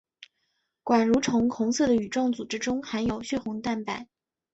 [0.81, 4.07] 管蠕虫红色的羽状组织中含有血红蛋白。